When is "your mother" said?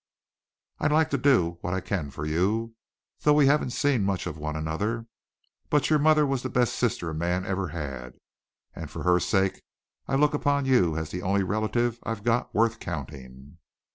5.91-6.25